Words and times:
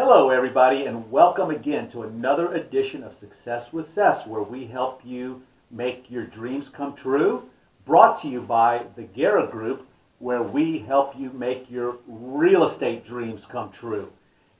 Hello, 0.00 0.30
everybody, 0.30 0.84
and 0.84 1.10
welcome 1.10 1.50
again 1.50 1.90
to 1.90 2.04
another 2.04 2.54
edition 2.54 3.02
of 3.02 3.18
Success 3.18 3.72
with 3.72 3.92
Cess, 3.92 4.28
where 4.28 4.44
we 4.44 4.64
help 4.64 5.00
you 5.04 5.42
make 5.72 6.08
your 6.08 6.22
dreams 6.22 6.68
come 6.68 6.94
true. 6.94 7.50
Brought 7.84 8.22
to 8.22 8.28
you 8.28 8.40
by 8.40 8.84
the 8.94 9.02
Guerra 9.02 9.48
Group, 9.48 9.88
where 10.20 10.44
we 10.44 10.78
help 10.78 11.18
you 11.18 11.30
make 11.30 11.68
your 11.68 11.96
real 12.06 12.62
estate 12.62 13.04
dreams 13.04 13.44
come 13.44 13.72
true. 13.72 14.08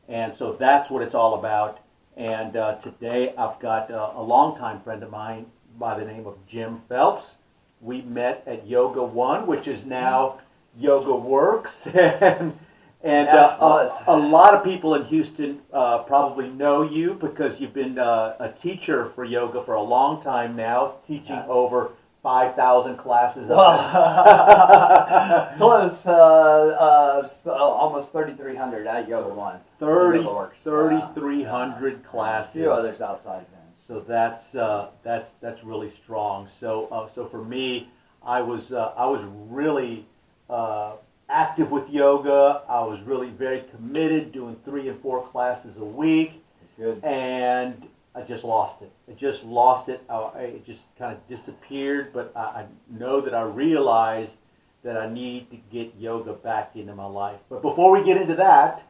And 0.08 0.34
so 0.34 0.56
that's 0.58 0.90
what 0.90 1.02
it's 1.02 1.14
all 1.14 1.34
about. 1.38 1.78
And 2.16 2.56
uh, 2.56 2.74
today 2.80 3.32
I've 3.38 3.60
got 3.60 3.92
uh, 3.92 4.14
a 4.16 4.20
longtime 4.20 4.80
friend 4.80 5.04
of 5.04 5.12
mine 5.12 5.46
by 5.78 5.96
the 5.96 6.04
name 6.04 6.26
of 6.26 6.34
Jim 6.48 6.82
Phelps. 6.88 7.36
We 7.80 8.02
met 8.02 8.42
at 8.48 8.66
Yoga 8.66 9.04
One, 9.04 9.46
which 9.46 9.68
is 9.68 9.86
now 9.86 10.40
Yoga 10.76 11.14
Works. 11.14 11.86
and 11.94 12.58
and 13.02 13.26
Yeah, 13.26 13.56
uh, 13.60 13.88
a, 14.08 14.14
a 14.14 14.16
lot 14.16 14.54
of 14.54 14.64
people 14.64 14.94
in 14.94 15.04
Houston 15.04 15.60
uh, 15.72 15.98
probably 16.00 16.48
know 16.50 16.82
you 16.82 17.14
because 17.14 17.60
you've 17.60 17.74
been 17.74 17.98
uh, 17.98 18.34
a 18.40 18.48
teacher 18.50 19.10
for 19.14 19.24
yoga 19.24 19.62
for 19.62 19.74
a 19.74 19.82
long 19.82 20.22
time 20.22 20.56
now, 20.56 20.94
teaching 21.06 21.36
Yeah. 21.36 21.46
over 21.48 21.92
5,000 22.22 22.96
classes. 22.96 23.46
Well, 23.48 23.78
close, 25.56 26.04
uh, 26.06 26.12
uh, 26.12 27.26
so 27.26 27.52
almost 27.52 28.12
3,300 28.12 28.86
at 28.86 29.08
Yoga 29.08 29.32
One. 29.34 29.60
30, 29.78 30.18
Yoga 30.18 30.34
Works. 30.34 30.58
3,300 30.64 31.94
A 31.94 31.96
classes. 32.08 32.52
few 32.52 32.72
others 32.72 33.00
outside 33.00 33.46
things. 33.48 33.54
So 33.86 34.00
that's 34.00 34.54
uh, 34.54 34.88
that's 35.02 35.30
that's 35.40 35.64
really 35.64 35.90
strong. 35.90 36.48
So 36.60 36.88
uh, 36.92 37.08
so 37.14 37.24
for 37.26 37.42
me, 37.42 37.88
I 38.22 38.42
was 38.42 38.72
uh, 38.72 38.92
I 38.96 39.06
was 39.06 39.22
really 39.48 40.04
uh, 40.50 40.92
active 41.28 41.70
with 41.70 41.88
yoga. 41.90 42.62
I 42.68 42.80
was 42.80 43.00
really 43.02 43.30
very 43.30 43.64
committed, 43.74 44.32
doing 44.32 44.56
three 44.64 44.88
and 44.88 45.00
four 45.00 45.26
classes 45.28 45.76
a 45.78 45.84
week, 45.84 46.42
Good. 46.78 47.02
and 47.04 47.86
I 48.14 48.22
just 48.22 48.44
lost 48.44 48.82
it. 48.82 48.90
I 49.08 49.14
just 49.14 49.44
lost 49.44 49.88
it. 49.88 50.02
I, 50.08 50.40
it 50.40 50.66
just 50.66 50.80
kind 50.98 51.12
of 51.12 51.28
disappeared. 51.28 52.12
But 52.12 52.32
I, 52.34 52.40
I 52.40 52.66
know 52.90 53.20
that 53.20 53.34
I 53.34 53.42
realized 53.42 54.32
that 54.82 54.96
I 54.96 55.08
need 55.08 55.50
to 55.50 55.56
get 55.70 55.92
yoga 55.98 56.32
back 56.32 56.72
into 56.74 56.94
my 56.94 57.06
life. 57.06 57.40
But 57.48 57.62
before 57.62 57.90
we 57.92 58.04
get 58.04 58.16
into 58.16 58.36
that, 58.36 58.87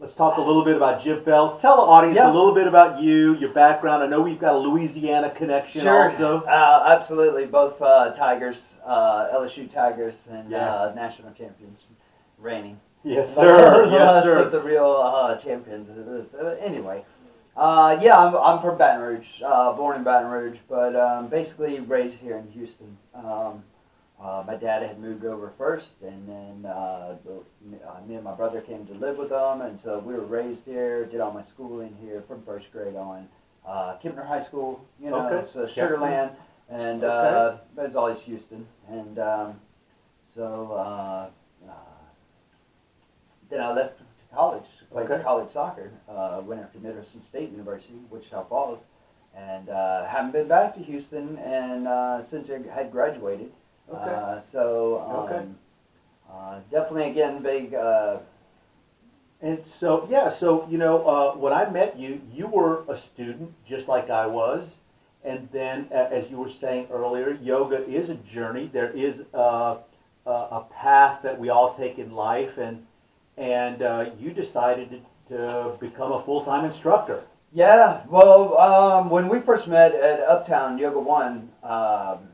let's 0.00 0.14
talk 0.14 0.38
a 0.38 0.40
little 0.40 0.64
bit 0.64 0.76
about 0.76 1.02
Jim 1.04 1.22
Phelps. 1.22 1.60
Tell 1.60 1.76
the 1.76 1.82
audience 1.82 2.16
Yeah. 2.16 2.30
a 2.30 2.32
little 2.32 2.54
bit 2.54 2.66
about 2.66 3.00
you, 3.02 3.34
your 3.36 3.50
background. 3.52 4.02
I 4.02 4.06
know 4.06 4.20
we've 4.22 4.38
got 4.40 4.54
a 4.54 4.58
Louisiana 4.58 5.30
connection 5.30 5.82
Sure. 5.82 6.10
also. 6.10 6.42
Uh, 6.44 6.84
absolutely. 6.88 7.44
Both 7.44 7.80
uh, 7.82 8.10
Tigers, 8.12 8.72
uh, 8.84 9.28
LSU 9.32 9.70
Tigers, 9.70 10.26
and 10.30 10.50
Yeah. 10.50 10.74
uh, 10.74 10.92
national 10.94 11.32
champions, 11.32 11.84
reigning. 12.38 12.80
Yes, 13.04 13.34
sir. 13.34 13.86
yes, 13.90 14.24
sir. 14.24 14.48
the 14.48 14.60
real 14.60 14.90
uh, 14.90 15.36
champions. 15.36 15.88
Uh, 16.34 16.56
Anyway, 16.60 17.04
uh, 17.56 17.98
yeah, 18.00 18.16
I'm, 18.18 18.34
I'm 18.36 18.60
from 18.60 18.78
Baton 18.78 19.02
Rouge, 19.02 19.42
uh, 19.44 19.72
born 19.74 19.96
in 19.96 20.02
Baton 20.04 20.30
Rouge, 20.30 20.58
but 20.68 20.96
um, 20.96 21.28
basically 21.28 21.78
raised 21.80 22.16
here 22.18 22.36
in 22.38 22.46
Houston. 22.52 22.96
Um, 23.14 23.64
uh, 24.22 24.44
my 24.46 24.54
dad 24.56 24.82
had 24.82 25.00
moved 25.00 25.24
over 25.24 25.52
first, 25.56 25.88
and 26.02 26.28
then 26.28 26.70
uh, 26.70 27.16
the, 27.24 27.86
uh, 27.88 28.00
me 28.06 28.16
and 28.16 28.24
my 28.24 28.34
brother 28.34 28.60
came 28.60 28.86
to 28.86 28.94
live 28.94 29.16
with 29.16 29.30
them, 29.30 29.62
and 29.62 29.80
so 29.80 29.98
we 29.98 30.14
were 30.14 30.24
raised 30.24 30.66
here. 30.66 31.06
Did 31.06 31.20
all 31.20 31.32
my 31.32 31.42
schooling 31.42 31.96
here 32.00 32.22
from 32.28 32.42
first 32.42 32.70
grade 32.72 32.96
on. 32.96 33.28
Uh, 33.66 33.96
Kempner 34.02 34.26
High 34.26 34.42
School, 34.42 34.84
you 34.98 35.10
know, 35.10 35.26
Okay. 35.26 35.46
so. 35.50 35.66
Sugarland, 35.66 36.32
and 36.68 37.04
uh, 37.04 37.58
but 37.74 37.86
it's 37.86 37.96
always 37.96 38.20
Houston, 38.20 38.66
and 38.88 39.18
um, 39.18 39.60
so. 40.34 40.72
Uh, 40.72 41.30
uh, 41.68 41.72
then 43.50 43.60
I 43.60 43.72
left 43.72 43.98
to 43.98 44.04
college, 44.34 44.64
played 44.92 45.10
Okay. 45.10 45.22
college 45.22 45.50
soccer. 45.50 45.90
Uh, 46.08 46.40
went 46.44 46.60
after 46.62 46.78
Midwestern 46.78 47.22
State 47.22 47.50
University, 47.50 47.98
Wichita 48.10 48.44
Falls, 48.44 48.78
and 49.34 49.68
uh, 49.68 50.06
haven't 50.06 50.30
been 50.32 50.46
back 50.46 50.72
to 50.74 50.80
Houston 50.80 51.36
and 51.38 51.88
uh, 51.88 52.22
since 52.22 52.48
I 52.48 52.62
had 52.72 52.92
graduated. 52.92 53.52
Okay. 53.92 54.10
Uh, 54.10 54.40
so 54.40 55.00
um, 55.08 55.16
Okay. 55.24 55.46
uh, 56.32 56.58
definitely 56.70 57.10
again 57.10 57.42
big. 57.42 57.74
Uh, 57.74 58.18
And 59.42 59.64
so, 59.64 60.06
yeah, 60.10 60.28
so, 60.28 60.68
you 60.68 60.76
know, 60.76 61.00
uh, 61.08 61.32
when 61.34 61.54
I 61.54 61.64
met 61.70 61.98
you, 61.98 62.20
you 62.30 62.46
were 62.46 62.84
a 62.90 62.94
student 62.94 63.50
just 63.66 63.88
like 63.88 64.10
I 64.10 64.26
was. 64.26 64.68
And 65.24 65.48
then, 65.50 65.88
as 65.90 66.28
you 66.30 66.36
were 66.36 66.50
saying 66.50 66.88
earlier, 66.92 67.38
yoga 67.40 67.88
is 67.88 68.10
a 68.10 68.16
journey. 68.16 68.68
There 68.70 68.90
is 68.92 69.22
uh, 69.32 69.78
a, 70.26 70.30
a 70.30 70.66
path 70.70 71.22
that 71.22 71.38
we 71.38 71.48
all 71.48 71.72
take 71.72 71.98
in 71.98 72.10
life. 72.12 72.58
And, 72.58 72.84
and 73.38 73.80
uh, 73.80 74.10
you 74.18 74.30
decided 74.32 74.90
to, 74.90 75.34
to 75.34 75.76
become 75.80 76.12
a 76.12 76.22
full 76.22 76.44
time 76.44 76.66
instructor. 76.66 77.22
yeah, 77.54 78.02
well, 78.08 78.58
um, 78.58 79.08
when 79.08 79.26
we 79.30 79.40
first 79.40 79.68
met 79.68 79.94
at 79.94 80.20
Uptown 80.20 80.76
Yoga 80.76 81.00
One, 81.00 81.48
um, 81.62 82.28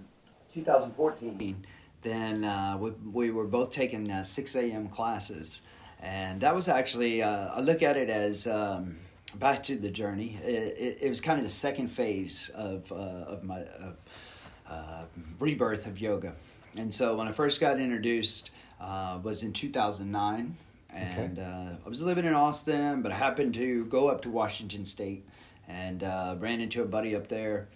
2014. 0.57 1.67
then 2.03 2.45
uh, 2.45 2.79
we, 2.81 2.91
we 3.13 3.31
were 3.31 3.47
both 3.47 3.73
taking 3.73 4.11
uh, 4.11 4.23
6 4.23 4.57
a.m. 4.57 4.89
classes. 4.89 5.63
And 6.01 6.41
that 6.41 6.55
was 6.55 6.69
actually, 6.69 7.23
uh, 7.23 7.49
I 7.55 7.61
look 7.61 7.83
at 7.83 7.97
it 7.97 8.11
as 8.11 8.47
um, 8.47 8.97
back 9.35 9.63
to 9.65 9.77
the 9.77 9.91
journey. 9.91 10.39
It, 10.45 10.77
it, 10.79 10.99
it 11.03 11.09
was 11.09 11.21
kind 11.21 11.39
of 11.39 11.45
the 11.45 11.51
second 11.51 11.89
phase 11.89 12.51
of, 12.55 12.91
uh, 12.93 12.95
of 12.95 13.45
my 13.45 13.61
of, 13.61 14.01
uh, 14.69 15.05
rebirth 15.39 15.87
of 15.87 16.01
yoga. 16.01 16.35
And 16.77 16.93
so 16.93 17.17
when 17.17 17.29
I 17.29 17.33
first 17.33 17.61
got 17.61 17.79
introduced 17.79 18.51
uh, 18.81 19.19
was 19.23 19.43
in 19.43 19.53
2009. 19.53 20.57
And 20.91 21.39
uh, 21.39 21.75
I 21.85 21.89
was 21.89 22.01
living 22.01 22.25
in 22.25 22.33
Austin, 22.33 23.03
but 23.03 23.13
I 23.13 23.17
happened 23.17 23.55
to 23.55 23.85
go 23.87 24.09
up 24.09 24.23
to 24.23 24.31
Washington 24.31 24.87
State 24.87 25.27
and 25.69 26.03
uh, 26.03 26.37
ran 26.39 26.61
into 26.61 26.83
a 26.83 26.87
buddy 26.87 27.15
up 27.15 27.29
there 27.29 27.69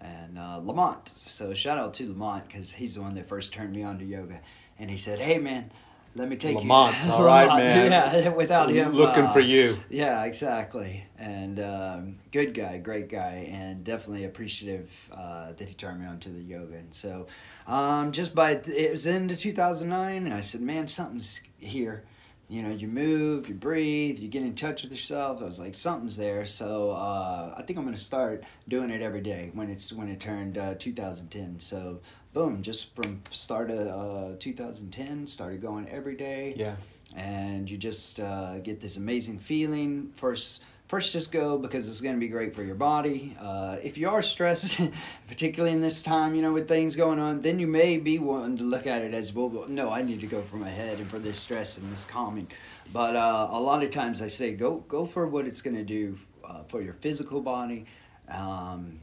and 0.00 0.38
uh, 0.38 0.58
Lamont. 0.62 1.08
So 1.08 1.54
shout 1.54 1.78
out 1.78 1.94
to 1.94 2.08
Lamont 2.08 2.46
because 2.46 2.72
he's 2.72 2.94
the 2.94 3.02
one 3.02 3.14
that 3.14 3.28
first 3.28 3.52
turned 3.52 3.74
me 3.74 3.82
on 3.82 3.98
to 3.98 4.04
yoga. 4.04 4.40
And 4.78 4.90
he 4.90 4.96
said, 4.96 5.18
"Hey 5.18 5.38
man, 5.38 5.70
let 6.14 6.28
me 6.28 6.36
take 6.36 6.56
Lamont, 6.56 6.96
you." 7.04 7.12
all 7.12 7.24
right, 7.24 7.46
man. 7.46 7.90
Yeah, 7.90 8.28
without 8.36 8.70
him, 8.70 8.92
Looking 8.92 9.24
uh, 9.24 9.32
for 9.32 9.40
you. 9.40 9.78
Yeah, 9.90 10.24
exactly. 10.24 11.04
And 11.18 11.58
um, 11.60 12.16
good 12.30 12.54
guy, 12.54 12.78
great 12.78 13.08
guy, 13.08 13.48
and 13.50 13.84
definitely 13.84 14.24
appreciative 14.24 15.08
uh, 15.12 15.52
that 15.52 15.68
he 15.68 15.74
turned 15.74 16.00
me 16.00 16.06
on 16.06 16.18
to 16.20 16.28
the 16.28 16.42
yoga. 16.42 16.76
And 16.76 16.94
so, 16.94 17.26
um, 17.66 18.12
just 18.12 18.34
by 18.34 18.52
it 18.52 18.90
was 18.90 19.06
into 19.06 19.36
2009, 19.36 20.24
and 20.24 20.34
I 20.34 20.40
said, 20.40 20.60
"Man, 20.60 20.88
something's 20.88 21.42
here." 21.58 22.04
You 22.50 22.62
know, 22.62 22.70
you 22.70 22.88
move, 22.88 23.46
you 23.48 23.54
breathe, 23.54 24.18
you 24.18 24.28
get 24.28 24.42
in 24.42 24.54
touch 24.54 24.82
with 24.82 24.90
yourself. 24.90 25.42
I 25.42 25.44
was 25.44 25.60
like, 25.60 25.74
something's 25.74 26.16
there. 26.16 26.46
So 26.46 26.90
uh, 26.90 27.54
I 27.56 27.62
think 27.62 27.78
I'm 27.78 27.84
gonna 27.84 27.98
start 27.98 28.42
doing 28.66 28.90
it 28.90 29.02
every 29.02 29.20
day 29.20 29.50
when 29.52 29.68
it's 29.68 29.92
when 29.92 30.08
it 30.08 30.18
turned 30.18 30.56
uh, 30.56 30.74
2010. 30.78 31.60
So 31.60 32.00
boom, 32.32 32.62
just 32.62 32.94
from 32.96 33.22
start 33.32 33.70
of 33.70 34.32
uh, 34.34 34.36
2010, 34.38 35.26
started 35.26 35.60
going 35.60 35.88
every 35.90 36.14
day 36.16 36.54
Yeah. 36.56 36.76
and 37.14 37.68
you 37.70 37.76
just 37.76 38.18
uh, 38.18 38.60
get 38.60 38.80
this 38.80 38.96
amazing 38.96 39.38
feeling. 39.40 40.12
First, 40.14 40.64
first 40.88 41.12
just 41.12 41.30
go 41.30 41.58
because 41.58 41.86
it's 41.86 42.00
going 42.00 42.14
to 42.14 42.20
be 42.20 42.28
great 42.28 42.54
for 42.54 42.62
your 42.62 42.74
body. 42.74 43.36
Uh, 43.38 43.76
if 43.82 43.98
you 43.98 44.08
are 44.08 44.22
stressed, 44.22 44.80
particularly 45.28 45.74
in 45.74 45.82
this 45.82 46.02
time, 46.02 46.34
you 46.34 46.42
know, 46.42 46.52
with 46.52 46.66
things 46.66 46.96
going 46.96 47.18
on, 47.18 47.42
then 47.42 47.58
you 47.58 47.66
may 47.66 47.98
be 47.98 48.18
wanting 48.18 48.56
to 48.56 48.64
look 48.64 48.86
at 48.86 49.02
it 49.02 49.12
as 49.12 49.32
well. 49.32 49.66
No, 49.68 49.90
I 49.90 50.02
need 50.02 50.20
to 50.20 50.26
go 50.26 50.40
for 50.42 50.56
my 50.56 50.70
head 50.70 50.98
and 50.98 51.06
for 51.06 51.18
this 51.18 51.38
stress 51.38 51.76
and 51.76 51.92
this 51.92 52.06
calming. 52.06 52.48
But 52.92 53.16
uh, 53.16 53.48
a 53.50 53.60
lot 53.60 53.82
of 53.82 53.90
times 53.90 54.22
I 54.22 54.28
say 54.28 54.54
go 54.54 54.78
go 54.78 55.04
for 55.04 55.28
what 55.28 55.46
it's 55.46 55.60
going 55.60 55.76
to 55.76 55.84
do 55.84 56.18
uh, 56.42 56.62
for 56.64 56.80
your 56.80 56.94
physical 56.94 57.42
body. 57.42 57.84
Um, 58.30 59.00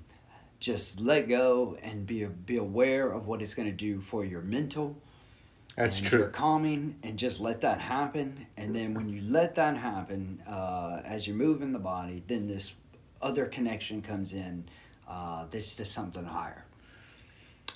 just 0.59 0.99
let 0.99 1.29
go 1.29 1.77
and 1.83 2.07
be 2.07 2.25
be 2.25 2.57
aware 2.57 3.11
of 3.11 3.27
what 3.27 3.43
it's 3.43 3.53
going 3.53 3.69
to 3.69 3.75
do 3.75 4.01
for 4.01 4.25
your 4.25 4.41
mental 4.41 4.97
That's 5.75 5.99
and 5.99 6.07
true. 6.07 6.19
You're 6.19 6.27
calming 6.29 6.95
and 7.03 7.17
just 7.19 7.39
let 7.39 7.61
that 7.61 7.79
happen. 7.79 8.47
And 8.57 8.73
then 8.75 8.93
when 8.93 9.09
you 9.09 9.21
let 9.29 9.55
that 9.55 9.75
happen, 9.77 10.41
uh, 10.47 11.01
as 11.03 11.27
you're 11.27 11.35
moving 11.35 11.73
the 11.73 11.79
body, 11.79 12.23
then 12.27 12.47
this 12.47 12.75
other 13.21 13.45
connection 13.45 14.01
comes 14.01 14.33
in. 14.33 14.65
Uh, 15.07 15.45
that's 15.51 15.75
to 15.75 15.85
something 15.85 16.25
higher. 16.25 16.65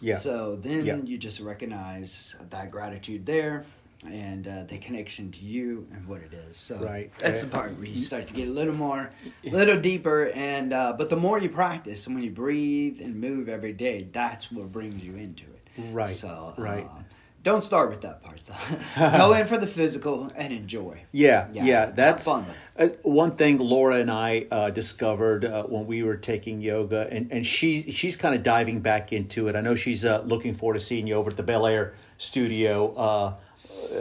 Yeah. 0.01 0.15
So 0.15 0.55
then 0.55 0.83
Yeah. 0.85 0.95
you 0.95 1.17
just 1.17 1.39
recognize 1.41 2.35
that 2.49 2.71
gratitude 2.71 3.25
there 3.27 3.65
and 4.03 4.47
uh, 4.47 4.63
the 4.63 4.77
connection 4.79 5.29
to 5.33 5.39
you 5.45 5.85
and 5.93 6.07
what 6.07 6.21
it 6.21 6.33
is. 6.33 6.57
So 6.57 6.77
Right. 6.77 7.11
that's 7.19 7.43
the 7.43 7.47
Uh, 7.49 7.59
part 7.59 7.75
where 7.77 7.85
you 7.85 7.99
start 7.99 8.27
to 8.29 8.33
get 8.33 8.47
a 8.47 8.51
little 8.51 8.73
more, 8.73 9.11
a 9.45 9.49
little 9.51 9.79
deeper. 9.79 10.29
And 10.33 10.73
uh, 10.73 10.93
but 10.97 11.09
the 11.09 11.17
more 11.17 11.37
you 11.37 11.49
practice 11.49 12.07
and 12.07 12.15
when 12.15 12.23
you 12.23 12.31
breathe 12.31 12.99
and 13.01 13.15
move 13.19 13.47
every 13.49 13.73
day, 13.73 14.07
that's 14.11 14.51
what 14.51 14.71
brings 14.71 15.03
you 15.03 15.15
into 15.15 15.43
it. 15.43 15.83
Right, 15.91 16.09
So 16.09 16.53
right. 16.57 16.85
Uh, 16.85 17.03
don't 17.49 17.63
start 17.71 17.89
with 17.89 18.01
that 18.01 18.17
part 18.23 18.39
though. 18.45 19.17
Go 19.17 19.33
in 19.33 19.45
for 19.47 19.57
the 19.57 19.67
physical 19.67 20.31
and 20.35 20.53
enjoy. 20.53 21.03
Yeah, 21.11 21.47
Yeah, 21.51 21.65
yeah, 21.65 21.85
that's 21.87 22.25
fun 22.25 22.45
uh, 22.77 22.87
one 23.03 23.31
thing 23.41 23.57
Laura 23.57 23.95
and 24.03 24.09
I 24.11 24.45
uh, 24.51 24.69
discovered 24.69 25.43
uh, 25.43 25.63
when 25.63 25.85
we 25.85 26.01
were 26.07 26.15
taking 26.31 26.61
yoga, 26.61 27.01
and 27.11 27.31
and 27.31 27.45
she 27.45 27.69
she's 27.91 28.15
kind 28.15 28.33
of 28.35 28.41
diving 28.43 28.79
back 28.81 29.11
into 29.11 29.47
it. 29.49 29.55
I 29.55 29.61
know 29.61 29.75
she's 29.75 30.03
uh, 30.05 30.21
looking 30.33 30.53
forward 30.55 30.75
to 30.75 30.79
seeing 30.79 31.05
you 31.07 31.15
over 31.15 31.29
at 31.31 31.37
the 31.37 31.43
Bel 31.51 31.65
Air 31.67 31.93
studio 32.17 32.93
uh, 32.95 33.37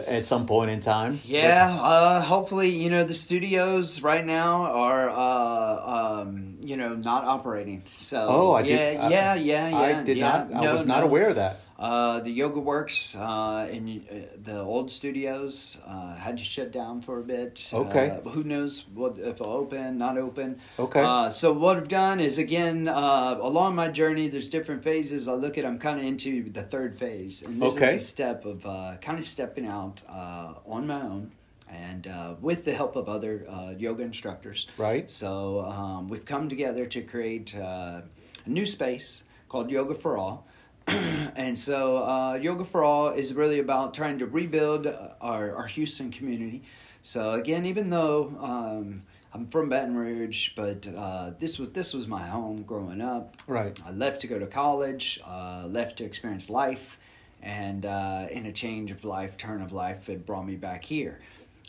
at 0.07 0.25
some 0.25 0.45
point 0.47 0.71
in 0.71 0.79
time. 0.79 1.19
Yeah, 1.25 1.77
uh, 1.81 2.21
hopefully, 2.21 2.69
you 2.69 2.89
know, 2.89 3.03
the 3.03 3.13
studios 3.13 4.01
right 4.01 4.25
now 4.25 4.63
are, 4.87 5.09
uh, 5.09 6.21
um, 6.21 6.57
you 6.61 6.75
know, 6.77 6.95
not 6.95 7.23
operating. 7.25 7.83
So, 7.95 8.27
Oh, 8.29 8.51
I 8.53 8.61
yeah, 8.61 8.65
did. 8.77 8.97
I- 8.99 9.09
yeah, 9.09 9.33
yeah, 9.35 9.69
yeah. 9.69 9.77
I 9.99 10.03
did 10.03 10.17
yeah. 10.17 10.29
not. 10.29 10.53
I 10.55 10.61
No, 10.65 10.73
was 10.75 10.85
not 10.85 10.99
no. 11.01 11.05
aware 11.05 11.27
of 11.29 11.35
that. 11.35 11.59
Uh, 11.79 12.19
the 12.19 12.29
Yoga 12.29 12.59
Works 12.59 13.15
uh, 13.15 13.65
in 13.71 14.03
uh, 14.11 14.35
the 14.43 14.59
old 14.59 14.91
studios 14.91 15.79
uh, 15.87 16.13
had 16.15 16.37
to 16.37 16.43
shut 16.43 16.73
down 16.73 16.99
for 16.99 17.19
a 17.19 17.23
bit. 17.23 17.71
Okay. 17.73 18.09
Uh, 18.09 18.29
who 18.31 18.43
knows 18.43 18.85
what 18.93 19.17
if 19.17 19.39
it'll 19.39 19.53
open, 19.53 19.97
not 19.97 20.17
open. 20.17 20.59
Okay. 20.77 21.01
Uh, 21.01 21.29
so 21.29 21.53
what 21.53 21.77
I've 21.77 21.87
done 21.87 22.19
is 22.19 22.37
again 22.37 22.89
uh, 22.89 23.37
along 23.39 23.75
my 23.75 23.87
journey, 23.87 24.27
there's 24.27 24.49
different 24.49 24.83
phases. 24.83 25.29
I 25.29 25.33
look 25.35 25.57
at. 25.57 25.63
I'm 25.63 25.79
kind 25.79 25.97
of 26.01 26.05
into 26.05 26.49
the 26.49 26.63
third 26.63 26.97
phase, 26.99 27.43
and 27.43 27.61
this 27.61 27.77
Okay. 27.77 27.95
is 27.95 28.03
a 28.03 28.05
step 28.05 28.43
of 28.43 28.65
uh, 28.65 28.97
kind 28.99 29.17
of 29.17 29.25
stepping 29.25 29.65
out 29.65 30.01
uh, 30.09 30.55
on 30.65 30.85
my 30.85 31.01
own. 31.01 31.31
And 31.71 32.07
uh, 32.07 32.33
with 32.41 32.65
the 32.65 32.73
help 32.73 32.95
of 32.97 33.07
other 33.07 33.45
uh, 33.47 33.73
yoga 33.77 34.03
instructors, 34.03 34.67
Right. 34.75 35.09
So 35.09 35.61
um, 35.61 36.09
we've 36.09 36.25
come 36.25 36.49
together 36.49 36.85
to 36.87 37.01
create 37.03 37.55
uh, 37.55 38.01
a 38.45 38.49
new 38.49 38.65
space 38.65 39.23
called 39.47 39.69
Yoga 39.71 39.93
for 39.93 40.17
All, 40.17 40.47
and 41.35 41.57
so 41.57 41.97
uh, 41.97 42.33
Yoga 42.35 42.65
for 42.65 42.83
All 42.83 43.09
is 43.09 43.33
really 43.33 43.59
about 43.59 43.93
trying 43.93 44.19
to 44.19 44.25
rebuild 44.25 44.87
uh, 44.87 45.09
our, 45.21 45.55
our 45.55 45.67
Houston 45.67 46.11
community. 46.11 46.63
So 47.01 47.33
again, 47.33 47.65
even 47.65 47.89
though 47.89 48.33
um, 48.39 49.03
I'm 49.33 49.47
from 49.47 49.69
Baton 49.69 49.95
Rouge, 49.95 50.51
but 50.55 50.87
uh, 50.95 51.31
this 51.39 51.59
was 51.59 51.71
this 51.71 51.93
was 51.93 52.07
my 52.07 52.25
home 52.25 52.63
growing 52.63 53.01
up. 53.01 53.37
Right. 53.47 53.79
I 53.85 53.91
left 53.91 54.21
to 54.21 54.27
go 54.27 54.39
to 54.39 54.47
college, 54.47 55.19
uh, 55.25 55.65
left 55.67 55.97
to 55.97 56.03
experience 56.03 56.49
life, 56.49 56.97
and 57.41 57.85
uh, 57.85 58.27
in 58.31 58.47
a 58.47 58.51
change 58.51 58.91
of 58.91 59.05
life, 59.05 59.37
turn 59.37 59.61
of 59.61 59.71
life, 59.71 60.09
it 60.09 60.25
brought 60.25 60.45
me 60.45 60.55
back 60.55 60.83
here. 60.83 61.19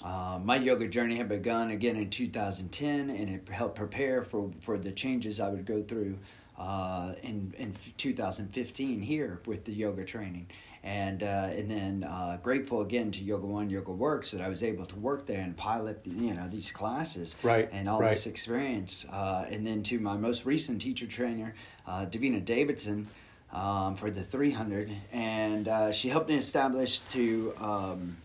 Uh, 0.03 0.41
my 0.43 0.57
yoga 0.57 0.89
journey 0.89 1.17
had 1.17 1.29
begun 1.29 1.71
again 1.71 1.97
in 1.97 2.09
2010, 2.09 3.11
and 3.11 3.29
it 3.29 3.49
helped 3.51 3.75
prepare 3.75 4.23
for, 4.23 4.51
for 4.61 4.79
the 4.79 4.93
changes 4.93 5.39
I 5.41 5.51
would 5.51 5.67
go 5.67 5.83
through 5.83 6.17
uh, 6.61 7.15
in 7.23 7.55
in 7.57 7.75
2015 7.97 9.01
here 9.01 9.41
with 9.47 9.65
the 9.65 9.73
yoga 9.73 10.05
training, 10.05 10.47
and 10.85 11.23
uh, 11.23 11.49
and 11.51 11.71
then 11.71 12.05
uh, 12.05 12.39
grateful 12.43 12.83
again 12.83 13.11
to 13.13 13.25
Yoga 13.25 13.47
One 13.47 13.71
Yoga 13.71 13.93
Works 13.93 14.33
that 14.33 14.43
I 14.43 14.49
was 14.51 14.63
able 14.63 14.85
to 14.85 14.97
work 14.97 15.27
there 15.27 15.41
and 15.41 15.57
pilot 15.57 16.05
the, 16.05 16.11
you 16.11 16.35
know 16.35 16.49
these 16.49 16.71
classes 16.71 17.35
Right, 17.43 17.69
and 17.73 17.89
all 17.89 17.99
right. 17.99 18.11
this 18.11 18.27
experience, 18.27 19.07
uh, 19.11 19.47
and 19.51 19.67
then 19.67 19.83
to 19.85 19.99
my 19.99 20.19
most 20.19 20.45
recent 20.45 20.83
teacher 20.83 21.07
trainer, 21.07 21.55
uh, 21.87 22.07
Davina 22.07 22.45
Davidson. 22.45 23.09
Um, 23.53 23.97
for 23.97 24.13
the 24.13 24.23
300, 24.23 24.93
and 25.11 25.67
uh, 25.67 25.91
she 25.91 26.09
helped 26.09 26.29
me 26.29 26.37
establish 26.37 27.01
to 27.01 27.53
um, 27.59 28.17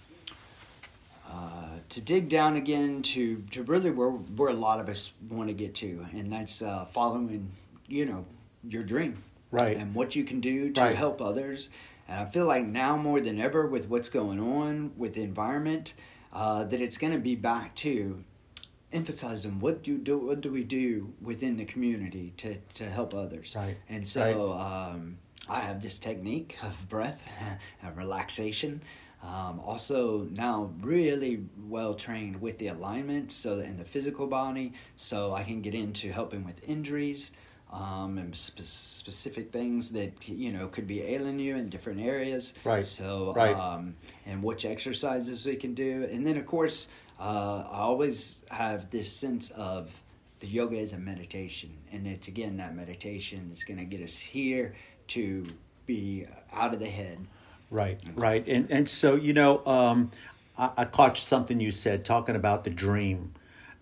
uh, 1.27 1.69
to 1.89 1.99
dig 1.99 2.29
down 2.29 2.57
again 2.57 3.01
to 3.01 3.43
to 3.49 3.63
really 3.63 3.89
where 3.89 4.11
where 4.11 4.49
a 4.49 4.53
lot 4.53 4.79
of 4.79 4.87
us 4.87 5.13
want 5.27 5.49
to 5.49 5.55
get 5.55 5.73
to, 5.73 6.05
and 6.13 6.31
that's 6.31 6.61
uh, 6.61 6.85
following 6.85 7.49
you 7.87 8.05
know 8.05 8.25
your 8.67 8.83
dream, 8.83 9.17
Right. 9.51 9.77
and 9.77 9.93
what 9.93 10.15
you 10.15 10.23
can 10.23 10.39
do 10.41 10.71
to 10.71 10.81
Right. 10.81 10.95
help 10.95 11.21
others. 11.21 11.69
And 12.07 12.19
I 12.19 12.25
feel 12.25 12.45
like 12.45 12.65
now 12.65 12.97
more 12.97 13.19
than 13.21 13.39
ever, 13.39 13.65
with 13.67 13.87
what's 13.89 14.09
going 14.09 14.39
on 14.39 14.91
with 14.97 15.13
the 15.13 15.21
environment, 15.23 15.93
uh, 16.33 16.63
that 16.65 16.81
it's 16.81 16.97
going 16.97 17.13
to 17.13 17.19
be 17.19 17.35
back 17.35 17.75
to 17.75 18.23
emphasizing 18.91 19.59
what 19.59 19.83
do, 19.83 19.97
do 19.97 20.17
what 20.17 20.41
do 20.41 20.51
we 20.51 20.63
do 20.63 21.13
within 21.21 21.57
the 21.57 21.65
community 21.65 22.33
to, 22.37 22.55
to 22.75 22.89
help 22.89 23.13
others. 23.13 23.55
Right. 23.57 23.77
And 23.89 24.07
so 24.07 24.53
um, 24.53 25.17
I 25.49 25.61
have 25.61 25.81
this 25.81 25.99
technique 25.99 26.57
of 26.63 26.87
breath 26.89 27.27
and 27.81 27.97
relaxation. 27.97 28.81
Um, 29.23 29.59
also 29.59 30.27
now 30.35 30.71
really 30.81 31.45
well 31.67 31.95
trained 31.95 32.41
with 32.41 32.59
the 32.59 32.67
alignment 32.67 33.31
so 33.31 33.55
that 33.57 33.65
in 33.65 33.77
the 33.77 33.83
physical 33.85 34.27
body 34.27 34.73
so 34.95 35.33
I 35.33 35.43
can 35.43 35.61
get 35.61 35.73
into 35.73 36.11
helping 36.11 36.45
with 36.45 36.67
injuries 36.69 37.31
um, 37.71 38.17
and 38.17 38.35
spe- 38.35 38.61
specific 38.61 39.51
things 39.51 39.91
that 39.91 40.27
you 40.27 40.51
know 40.51 40.67
could 40.67 40.87
be 40.87 41.01
ailing 41.01 41.39
you 41.39 41.55
in 41.55 41.69
different 41.69 42.01
areas. 42.01 42.53
Right, 42.63 42.85
so 42.85 43.33
right. 43.35 43.55
um, 43.55 43.95
and 44.25 44.43
which 44.43 44.65
exercises 44.65 45.45
we 45.45 45.55
can 45.55 45.73
do. 45.73 46.07
And 46.11 46.25
then 46.25 46.37
of 46.37 46.45
course 46.45 46.89
uh, 47.19 47.67
I 47.71 47.79
always 47.79 48.43
have 48.51 48.89
this 48.91 49.11
sense 49.11 49.51
of 49.51 50.01
the 50.39 50.47
yoga 50.47 50.77
is 50.77 50.93
a 50.93 50.97
meditation. 50.97 51.71
And 51.91 52.07
it's 52.07 52.27
again 52.27 52.57
that 52.57 52.75
meditation 52.75 53.49
is 53.51 53.63
going 53.63 53.79
to 53.79 53.85
get 53.85 54.01
us 54.01 54.17
here 54.17 54.75
to 55.09 55.45
be 55.85 56.25
out 56.53 56.73
of 56.73 56.79
the 56.79 56.87
head. 56.87 57.19
Right, 57.71 57.99
right, 58.15 58.47
and 58.47 58.69
and 58.69 58.87
so 58.87 59.15
you 59.15 59.33
know, 59.33 59.65
um, 59.65 60.11
I, 60.57 60.71
I 60.77 60.85
caught 60.85 61.17
something 61.17 61.59
you 61.59 61.71
said 61.71 62.05
talking 62.05 62.35
about 62.35 62.63
the 62.63 62.69
dream, 62.69 63.33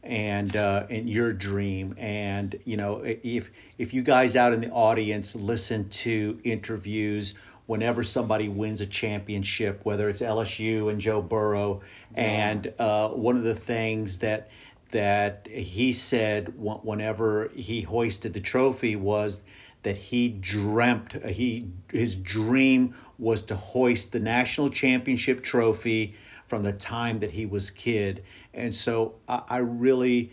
and 0.04 0.56
uh, 0.56 0.86
and 0.90 1.10
your 1.10 1.32
dream, 1.32 1.96
and 1.98 2.60
you 2.66 2.78
know, 2.78 3.02
if 3.04 3.50
if 3.78 3.94
you 3.94 4.02
guys 4.02 4.36
out 4.36 4.54
in 4.54 4.62
the 4.62 4.70
audience 4.70 5.36
listen 5.36 5.90
to 5.90 6.40
interviews 6.44 7.34
whenever 7.66 8.04
somebody 8.04 8.50
wins 8.50 8.82
a 8.82 8.86
championship, 8.86 9.80
whether 9.84 10.10
it's 10.10 10.22
LSU 10.22 10.90
and 10.90 11.00
Joe 11.00 11.22
Burrow, 11.22 11.82
and 12.14 12.74
uh, 12.78 13.10
one 13.10 13.38
of 13.38 13.44
the 13.44 13.56
things 13.56 14.20
that 14.20 14.50
that 14.92 15.48
he 15.50 15.92
said 15.92 16.54
whenever 16.58 17.50
he 17.56 17.82
hoisted 17.82 18.34
the 18.34 18.40
trophy 18.40 18.96
was 18.96 19.42
that 19.82 19.98
he 19.98 20.30
dreamt 20.30 21.14
he 21.26 21.68
his 21.92 22.16
dream 22.16 22.94
was 23.18 23.42
to 23.42 23.56
hoist 23.56 24.12
the 24.12 24.20
national 24.20 24.70
championship 24.70 25.44
trophy 25.44 26.16
from 26.46 26.62
the 26.62 26.74
time 26.74 27.20
that 27.20 27.32
he 27.32 27.44
was 27.44 27.72
kid 27.72 28.24
and 28.54 28.74
so 28.74 29.16
i, 29.28 29.42
I 29.50 29.58
really 29.58 30.32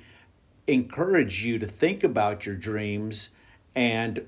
encourage 0.67 1.45
you 1.45 1.59
to 1.59 1.67
think 1.67 2.05
about 2.05 2.47
your 2.47 2.55
dreams 2.55 3.31
and 3.75 4.23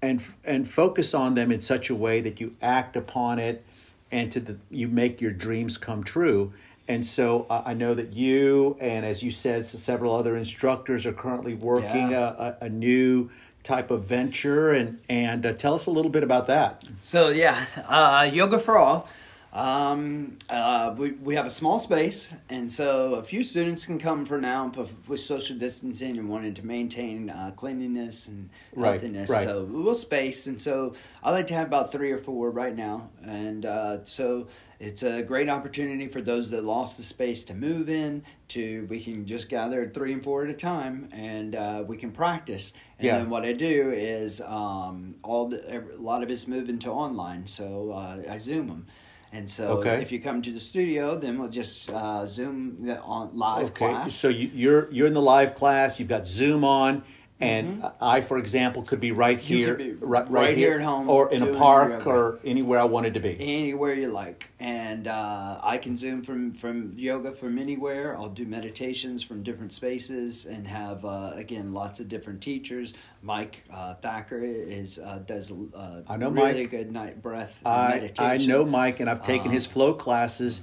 and 0.00 0.22
and 0.44 0.68
focus 0.68 1.14
on 1.14 1.34
them 1.34 1.50
in 1.52 1.60
such 1.60 1.90
a 1.90 1.94
way 1.94 2.20
that 2.20 2.40
you 2.40 2.54
act 2.62 2.96
upon 2.96 3.38
it 3.38 3.64
and 4.10 4.32
to 4.32 4.40
the, 4.40 4.56
you 4.70 4.88
make 4.88 5.20
your 5.20 5.32
dreams 5.32 5.76
come 5.76 6.02
true 6.04 6.52
and 6.86 7.04
so 7.06 7.44
uh, 7.50 7.62
I 7.66 7.74
know 7.74 7.92
that 7.94 8.12
you 8.14 8.76
and 8.80 9.04
as 9.04 9.22
you 9.22 9.30
said 9.30 9.66
several 9.66 10.14
other 10.14 10.36
instructors 10.36 11.04
are 11.04 11.12
currently 11.12 11.54
working 11.54 12.10
Yeah. 12.12 12.20
a, 12.38 12.56
a, 12.62 12.66
a 12.66 12.68
new 12.68 13.30
type 13.64 13.90
of 13.90 14.04
venture 14.04 14.70
and 14.70 15.00
and 15.08 15.44
uh, 15.44 15.52
tell 15.52 15.74
us 15.74 15.86
a 15.86 15.90
little 15.90 16.10
bit 16.10 16.22
about 16.22 16.46
that 16.46 16.84
So 17.00 17.28
yeah, 17.30 17.66
uh, 17.86 18.28
yoga 18.32 18.58
for 18.58 18.78
all. 18.78 19.08
Um, 19.50 20.36
uh, 20.50 20.94
we 20.96 21.12
we 21.12 21.34
have 21.34 21.46
a 21.46 21.50
small 21.50 21.78
space, 21.78 22.34
and 22.50 22.70
so 22.70 23.14
a 23.14 23.22
few 23.22 23.42
students 23.42 23.86
can 23.86 23.98
come 23.98 24.26
for 24.26 24.38
now, 24.38 24.70
but 24.74 24.88
with 25.08 25.20
social 25.20 25.56
distancing 25.56 26.18
and 26.18 26.28
wanting 26.28 26.52
to 26.54 26.66
maintain 26.66 27.30
uh, 27.30 27.52
cleanliness 27.56 28.28
and 28.28 28.50
Right, 28.76 29.00
healthiness. 29.00 29.30
right. 29.30 29.44
So 29.44 29.64
we'll 29.64 29.94
space, 29.94 30.46
and 30.46 30.60
so 30.60 30.94
I 31.22 31.30
like 31.30 31.46
to 31.46 31.54
have 31.54 31.66
about 31.68 31.90
three 31.90 32.12
or 32.12 32.18
four 32.18 32.50
right 32.50 32.76
now, 32.76 33.08
and 33.24 33.64
uh, 33.64 34.04
so 34.04 34.48
it's 34.80 35.02
a 35.02 35.22
great 35.22 35.48
opportunity 35.48 36.08
for 36.08 36.20
those 36.20 36.50
that 36.50 36.62
lost 36.64 36.98
the 36.98 37.02
space 37.02 37.42
to 37.46 37.54
move 37.54 37.88
in. 37.88 38.24
To 38.48 38.86
we 38.90 39.02
can 39.02 39.26
just 39.26 39.48
gather 39.48 39.88
three 39.88 40.12
and 40.12 40.22
four 40.22 40.44
at 40.44 40.50
a 40.50 40.54
time, 40.54 41.08
and 41.10 41.56
uh, 41.56 41.84
we 41.86 41.96
can 41.96 42.12
practice. 42.12 42.74
And 42.98 43.06
Yeah. 43.06 43.18
then 43.18 43.30
what 43.30 43.44
I 43.46 43.54
do 43.54 43.92
is 43.92 44.42
um, 44.42 45.14
all 45.24 45.48
the, 45.48 45.84
a 45.96 45.96
lot 45.96 46.22
of 46.22 46.30
it's 46.30 46.46
moving 46.46 46.78
to 46.80 46.90
online, 46.90 47.46
so 47.46 47.92
uh, 47.92 48.22
I 48.30 48.36
Zoom 48.36 48.66
them. 48.68 48.86
And 49.32 49.48
so 49.48 49.78
Okay. 49.78 50.00
if 50.00 50.10
you 50.10 50.20
come 50.20 50.40
to 50.42 50.50
the 50.50 50.60
studio, 50.60 51.14
then 51.16 51.38
we'll 51.38 51.50
just 51.50 51.90
uh, 51.90 52.24
Zoom 52.26 52.88
on 53.04 53.30
live 53.36 53.74
class. 53.74 54.14
so 54.14 54.28
you, 54.28 54.50
you're 54.54 54.90
you're 54.90 55.06
in 55.06 55.12
the 55.14 55.20
live 55.20 55.54
class 55.54 55.98
you've 56.00 56.08
got 56.08 56.26
zoom 56.26 56.64
on 56.64 57.02
and 57.40 57.84
I, 58.00 58.20
for 58.20 58.36
example, 58.38 58.82
could 58.82 59.00
be 59.00 59.12
right 59.12 59.38
Mm-hmm. 59.38 59.54
You 59.54 59.64
here, 59.64 59.74
be 59.74 59.92
right, 59.92 60.28
right 60.30 60.56
here 60.56 60.74
at 60.74 60.82
home 60.82 61.08
or 61.08 61.30
in 61.32 61.42
a 61.42 61.54
park, 61.54 62.06
or 62.06 62.40
anywhere 62.44 62.80
I 62.80 62.84
wanted 62.84 63.14
to 63.14 63.20
be. 63.20 63.36
anywhere 63.40 63.94
you 63.94 64.08
like 64.08 64.48
and 64.60 65.06
uh, 65.06 65.60
i 65.62 65.78
can 65.78 65.96
zoom 65.96 66.22
from 66.22 66.50
from 66.50 66.94
yoga 66.96 67.30
from 67.32 67.58
anywhere 67.58 68.16
i'll 68.18 68.28
do 68.28 68.44
meditations 68.44 69.22
from 69.22 69.42
different 69.44 69.72
spaces 69.72 70.46
and 70.46 70.66
have 70.66 71.04
uh, 71.04 71.30
again 71.36 71.72
lots 71.72 72.00
of 72.00 72.08
different 72.08 72.40
teachers 72.42 72.94
mike 73.22 73.62
uh, 73.72 73.94
thacker 73.94 74.40
is 74.42 74.98
uh, 74.98 75.18
does 75.26 75.52
uh, 75.52 76.02
I 76.08 76.16
know 76.16 76.30
really 76.30 76.62
Mike. 76.62 76.70
good 76.70 76.90
night 76.90 77.22
breath 77.22 77.64
I, 77.64 77.90
meditation 77.90 78.50
I 78.50 78.52
know 78.52 78.64
Mike, 78.64 78.98
and 79.00 79.08
I've 79.08 79.22
taken 79.22 79.48
Uh, 79.48 79.52
his 79.54 79.64
flow 79.66 79.94
classes. 79.94 80.62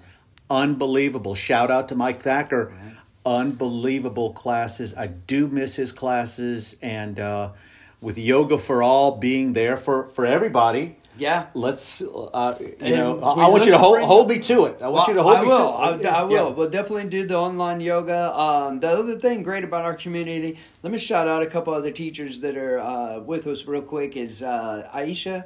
Unbelievable! 0.49 1.33
Shout 1.35 1.71
out 1.71 1.89
to 1.89 1.95
Mike 1.95 2.21
Thacker. 2.21 2.71
Unbelievable 3.25 4.33
classes. 4.33 4.93
I 4.95 5.07
do 5.07 5.47
miss 5.47 5.75
his 5.75 5.91
classes, 5.91 6.75
and 6.81 7.19
uh, 7.19 7.49
with 8.01 8.17
yoga 8.17 8.57
for 8.57 8.83
all 8.83 9.17
being 9.17 9.53
there 9.53 9.77
for 9.77 10.07
for 10.09 10.25
everybody. 10.25 10.95
yeah 11.17 11.47
Let's, 11.55 12.01
uh, 12.03 12.55
you 12.59 12.75
And 12.79 12.95
know, 12.95 13.19
I, 13.21 13.47
want 13.47 13.65
you 13.65 13.71
to 13.71 13.77
hold, 13.79 13.99
hold 14.01 14.27
me 14.29 14.39
to 14.39 14.65
it. 14.65 14.81
I 14.81 14.89
want 14.89 15.07
you 15.07 15.15
to 15.15 15.23
hold 15.23 15.37
I 15.37 15.41
me 15.41 15.47
will. 15.47 15.71
to 15.71 15.99
it. 16.01 16.05
I, 16.05 16.19
I 16.21 16.23
will. 16.23 16.31
Yeah. 16.49 16.49
We'll 16.55 16.69
definitely 16.69 17.07
do 17.09 17.25
the 17.25 17.35
online 17.37 17.81
yoga. 17.81 18.37
Um, 18.37 18.79
the 18.79 18.89
other 18.89 19.17
thing 19.17 19.41
great 19.41 19.63
about 19.63 19.85
our 19.85 19.95
community, 19.95 20.59
let 20.83 20.91
me 20.93 20.99
shout 20.99 21.27
out 21.27 21.41
a 21.41 21.47
couple 21.47 21.73
other 21.73 21.91
teachers 21.91 22.41
that 22.41 22.55
are 22.57 22.77
uh, 22.79 23.19
with 23.21 23.47
us 23.47 23.65
real 23.65 23.81
quick. 23.81 24.15
Is 24.17 24.43
uh, 24.43 24.87
Aisha 24.93 25.45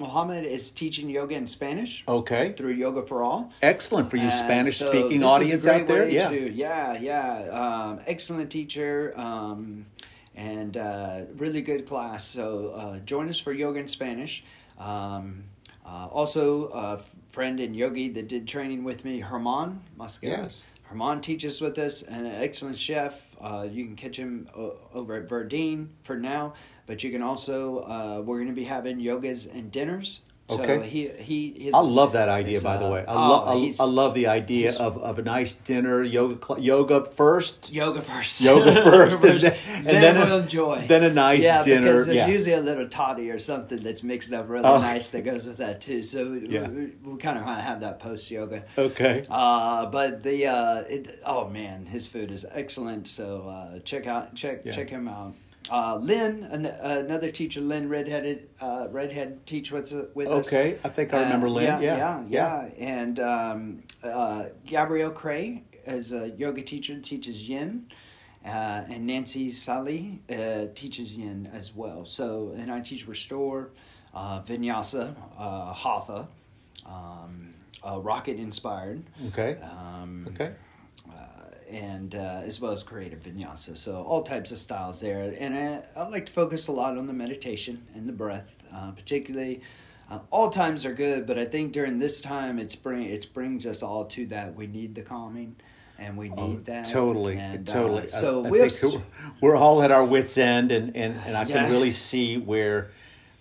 uh, 0.00 0.06
Mohammed 0.06 0.44
is 0.44 0.72
teaching 0.72 1.08
yoga 1.10 1.34
in 1.34 1.46
Spanish 1.46 2.04
Okay. 2.08 2.54
through 2.56 2.72
Yoga 2.72 3.02
for 3.02 3.22
All. 3.22 3.52
Excellent 3.62 4.10
for 4.10 4.16
you 4.16 4.24
And 4.24 4.32
Spanish 4.32 4.76
so 4.78 4.86
speaking 4.88 5.22
audience 5.22 5.66
out 5.66 5.86
there. 5.86 6.08
Yeah. 6.08 6.30
to- 6.30 6.52
yeah, 6.52 6.98
yeah. 6.98 7.38
Um, 7.50 8.00
excellent 8.06 8.50
teacher 8.50 9.12
um, 9.16 9.86
and 10.34 10.76
uh, 10.76 11.22
really 11.36 11.62
good 11.62 11.86
class. 11.86 12.24
So 12.26 12.68
uh, 12.74 12.98
join 13.00 13.28
us 13.28 13.38
for 13.38 13.52
yoga 13.52 13.78
in 13.80 13.88
Spanish. 13.88 14.44
Um, 14.78 15.44
uh, 15.84 16.08
also, 16.10 16.68
a 16.68 17.00
friend 17.32 17.60
and 17.60 17.74
yogi 17.76 18.08
that 18.10 18.28
did 18.28 18.46
training 18.46 18.84
with 18.84 19.04
me, 19.04 19.20
Herman 19.20 19.80
Moscow. 19.96 20.28
Yes. 20.28 20.62
Herman 20.90 21.20
teaches 21.20 21.60
with 21.60 21.78
us, 21.78 22.02
and 22.02 22.26
an 22.26 22.34
excellent 22.34 22.76
chef. 22.76 23.36
Uh, 23.40 23.64
you 23.70 23.84
can 23.84 23.94
catch 23.94 24.16
him 24.16 24.48
o- 24.56 24.76
over 24.92 25.14
at 25.14 25.28
Verdine 25.28 25.86
for 26.02 26.16
now, 26.16 26.54
but 26.86 27.04
you 27.04 27.12
can 27.12 27.22
also 27.22 27.78
uh, 27.78 28.22
we're 28.26 28.38
going 28.38 28.48
to 28.48 28.52
be 28.52 28.64
having 28.64 28.98
yogas 28.98 29.48
and 29.54 29.70
dinners. 29.70 30.22
So 30.50 30.62
Okay. 30.62 30.88
he 30.88 31.08
he 31.08 31.64
his, 31.64 31.74
I 31.74 31.78
love 31.80 32.12
that 32.14 32.28
idea, 32.28 32.60
by 32.60 32.76
the 32.76 32.86
uh, 32.86 32.90
way. 32.92 33.04
I, 33.06 33.14
oh, 33.14 33.18
love 33.30 33.48
I, 33.48 33.72
I 33.82 33.86
love 33.86 34.14
the 34.14 34.26
idea 34.26 34.72
of, 34.78 34.98
of 34.98 35.18
a 35.18 35.22
nice 35.22 35.54
dinner, 35.54 36.02
yoga 36.02 36.44
cl- 36.44 36.58
yoga 36.60 37.04
first, 37.04 37.72
Yoga 37.72 38.00
first. 38.02 38.40
yoga 38.40 38.72
first, 38.82 39.22
and 39.22 39.40
then, 39.40 39.52
and 39.76 39.86
then, 39.86 40.02
then 40.02 40.14
we'll 40.16 40.38
a, 40.38 40.42
enjoy. 40.42 40.84
then 40.88 41.04
a 41.04 41.12
nice 41.12 41.42
yeah, 41.44 41.62
dinner. 41.62 41.86
because 41.92 42.06
there's 42.06 42.16
yeah. 42.16 42.26
usually 42.26 42.54
a 42.54 42.60
little 42.60 42.88
toddy 42.88 43.30
or 43.30 43.38
something 43.38 43.78
that's 43.78 44.02
mixed 44.02 44.32
up 44.32 44.48
really 44.48 44.64
Oh. 44.64 44.80
nice 44.80 45.10
that 45.10 45.22
goes 45.24 45.46
with 45.46 45.58
that 45.58 45.80
too. 45.80 46.02
So 46.02 46.28
we, 46.30 46.48
Yeah. 46.48 46.68
we, 46.68 46.92
we 47.04 47.16
kind 47.18 47.38
of 47.38 47.44
have 47.44 47.80
that 47.80 47.98
post 48.00 48.30
yoga. 48.30 48.64
okay. 48.76 49.24
Uh, 49.30 49.86
but 49.86 50.22
the 50.22 50.46
uh, 50.46 50.80
it, 50.88 51.20
oh 51.24 51.48
man, 51.48 51.86
his 51.86 52.08
food 52.08 52.30
is 52.30 52.44
excellent. 52.50 53.06
So 53.08 53.48
uh, 53.48 53.78
check 53.80 54.06
out 54.06 54.34
check 54.34 54.62
Yeah. 54.64 54.72
check 54.72 54.90
him 54.90 55.06
out. 55.08 55.34
Uh, 55.68 55.96
Lynn, 56.00 56.44
an, 56.44 56.66
another 56.66 57.30
teacher, 57.30 57.60
Lynn 57.60 57.88
redheaded 57.88 58.48
uh, 58.60 58.88
redhead 58.90 59.44
teach 59.46 59.70
with 59.70 59.92
with 60.14 60.28
us. 60.28 60.46
Okay, 60.48 60.78
I 60.82 60.88
think 60.88 61.12
I 61.12 61.22
remember 61.22 61.46
Uh, 61.48 61.50
Lynn. 61.50 61.64
Yeah, 61.64 61.80
Yeah, 61.80 61.96
yeah, 61.96 62.24
yeah. 62.28 62.68
And 62.78 63.20
um, 63.20 63.82
uh, 64.02 64.44
Gabrielle 64.66 65.10
Cray 65.10 65.64
is 65.86 66.12
a 66.12 66.30
yoga 66.30 66.62
teacher, 66.62 66.98
teaches 67.00 67.48
yin. 67.48 67.86
Uh, 68.42 68.84
and 68.88 69.06
Nancy 69.06 69.50
Sali 69.50 70.22
uh, 70.30 70.66
teaches 70.74 71.14
yin 71.14 71.50
as 71.52 71.74
well. 71.76 72.06
So, 72.06 72.54
and 72.56 72.72
I 72.72 72.80
teach 72.80 73.06
restore, 73.06 73.68
uh, 74.14 74.40
vinyasa, 74.40 75.14
uh, 75.38 75.74
hatha, 75.74 76.26
um, 76.86 77.52
uh, 77.86 78.00
rocket 78.00 78.38
inspired, 78.38 79.02
Okay. 79.28 79.58
um, 79.62 80.26
Okay. 80.30 80.52
Uh, 81.70 81.74
and 81.76 82.14
uh, 82.14 82.42
as 82.44 82.60
well 82.60 82.72
as 82.72 82.82
creative 82.82 83.22
vinyasa. 83.22 83.76
So 83.76 84.02
all 84.02 84.22
types 84.22 84.50
of 84.52 84.58
styles 84.58 85.00
there. 85.00 85.34
And 85.38 85.56
I, 85.56 85.82
I 85.96 86.08
like 86.08 86.26
to 86.26 86.32
focus 86.32 86.68
a 86.68 86.72
lot 86.72 86.96
on 86.98 87.06
the 87.06 87.12
meditation 87.12 87.86
and 87.94 88.08
the 88.08 88.12
breath, 88.12 88.54
uh, 88.72 88.90
particularly. 88.92 89.62
Uh, 90.10 90.18
all 90.30 90.50
times 90.50 90.84
are 90.84 90.92
good, 90.92 91.26
but 91.26 91.38
I 91.38 91.44
think 91.44 91.72
during 91.72 92.00
this 92.00 92.20
time, 92.20 92.58
it's 92.58 92.74
bring 92.74 93.04
it 93.04 93.32
brings 93.32 93.64
us 93.64 93.80
all 93.82 94.04
to 94.06 94.26
that. 94.26 94.56
We 94.56 94.66
need 94.66 94.96
the 94.96 95.02
calming, 95.02 95.54
and 96.00 96.16
we 96.16 96.28
need 96.30 96.34
Oh, 96.36 96.56
that 96.64 96.86
totally, 96.86 97.36
And, 97.38 97.68
uh, 97.68 97.72
totally. 97.72 98.02
I- 98.02 98.06
so 98.06 98.44
I, 98.44 98.50
we'll 98.50 98.68
think 98.68 98.92
we're, 99.40 99.50
we're 99.50 99.56
all 99.56 99.82
at 99.84 99.92
our 99.92 100.04
wits' 100.04 100.36
end, 100.36 100.72
and, 100.72 100.96
and, 100.96 101.14
and 101.24 101.36
I 101.36 101.44
Yeah. 101.44 101.62
can 101.62 101.70
really 101.70 101.92
see 101.92 102.36
where 102.38 102.90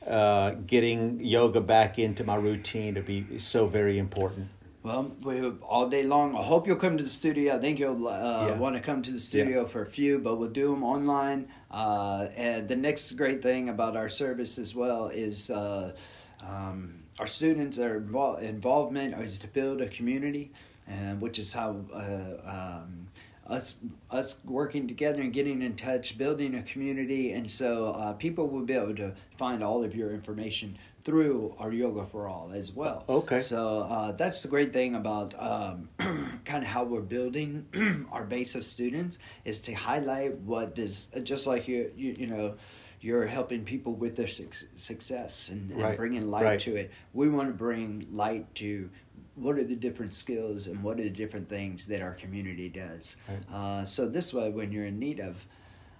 uh, 0.05 0.51
getting 0.67 1.19
yoga 1.19 1.59
back 1.59 1.97
into 1.97 2.23
my 2.23 2.35
routine 2.35 2.93
to 2.95 3.01
be 3.01 3.39
so 3.39 3.65
very 3.65 3.97
important. 3.97 4.49
Well, 4.89 5.15
we 5.23 5.47
all 5.61 5.87
day 5.87 6.01
long. 6.01 6.35
I 6.35 6.41
hope 6.41 6.65
you'll 6.65 6.75
come 6.75 6.97
to 6.97 7.03
the 7.03 7.09
studio. 7.11 7.55
I 7.55 7.59
think 7.59 7.77
you'll 7.77 8.07
uh, 8.07 8.47
Yeah. 8.47 8.57
want 8.57 8.75
to 8.75 8.81
come 8.81 9.03
to 9.03 9.11
the 9.11 9.19
studio 9.19 9.67
for 9.67 9.83
a 9.83 9.85
few, 9.85 10.17
but 10.17 10.39
we'll 10.39 10.49
do 10.49 10.71
them 10.71 10.83
online. 10.83 11.47
Uh, 11.69 12.29
and 12.35 12.67
the 12.67 12.75
next 12.75 13.11
great 13.11 13.43
thing 13.43 13.69
about 13.69 13.95
our 13.95 14.09
service 14.09 14.57
as 14.57 14.73
well 14.73 15.09
is 15.09 15.51
uh, 15.51 15.93
um, 16.41 17.03
our 17.19 17.27
students' 17.27 17.77
invol- 17.77 18.41
involvement 18.41 19.13
is 19.21 19.37
to 19.39 19.47
build 19.47 19.79
a 19.79 19.89
community, 19.89 20.49
and 20.87 21.21
which 21.21 21.37
is 21.37 21.53
how. 21.53 21.69
Uh, 21.93 22.81
um, 22.83 23.05
us 23.49 23.77
us 24.11 24.39
working 24.45 24.87
together 24.87 25.23
and 25.23 25.33
getting 25.33 25.63
in 25.63 25.75
touch, 25.75 26.19
building 26.19 26.53
a 26.53 26.61
community, 26.61 27.31
and 27.31 27.49
so 27.49 27.85
uh, 27.85 28.13
people 28.13 28.47
will 28.47 28.61
be 28.61 28.75
able 28.75 28.95
to 28.95 29.11
find 29.37 29.63
all 29.63 29.83
of 29.83 29.95
your 29.95 30.11
information 30.13 30.77
through 31.03 31.55
our 31.59 31.71
Yoga 31.71 32.05
for 32.05 32.27
All 32.27 32.51
as 32.53 32.71
well. 32.71 33.05
Okay. 33.07 33.39
So 33.39 33.79
uh, 33.89 34.11
that's 34.11 34.41
the 34.43 34.47
great 34.49 34.73
thing 34.73 34.95
about 34.95 35.33
um, 35.41 35.89
kind 36.45 36.63
of 36.63 36.69
how 36.69 36.83
we're 36.83 37.01
building 37.01 38.07
our 38.11 38.23
base 38.25 38.55
of 38.55 38.65
students 38.65 39.17
is 39.45 39.59
to 39.61 39.73
highlight 39.73 40.37
what 40.39 40.75
does 40.75 41.09
just 41.23 41.47
like 41.47 41.67
you 41.67 41.91
you, 41.95 42.15
you 42.17 42.27
know 42.27 42.55
you're 43.01 43.25
helping 43.27 43.63
people 43.63 43.93
with 43.93 44.17
their 44.17 44.27
suc 44.27 44.53
success 44.75 45.47
and, 45.49 45.71
and 45.71 45.81
Right, 45.81 45.95
bringing 45.97 46.29
light 46.29 46.43
right. 46.43 46.59
to 46.59 46.75
it. 46.75 46.91
We 47.13 47.29
want 47.29 47.47
to 47.47 47.53
bring 47.53 48.07
light 48.11 48.53
to 48.55 48.89
what 49.35 49.57
are 49.57 49.63
the 49.63 49.75
different 49.75 50.13
skills 50.13 50.67
and 50.67 50.83
what 50.83 50.99
are 50.99 51.03
the 51.03 51.09
different 51.09 51.47
things 51.47 51.85
that 51.87 52.01
our 52.01 52.13
community 52.13 52.67
does. 52.67 53.15
Right. 53.29 53.39
Uh, 53.53 53.85
so 53.85 54.09
this 54.09 54.33
way, 54.33 54.49
when 54.49 54.73
you're 54.73 54.85
in 54.87 54.99
need 54.99 55.21
of 55.21 55.45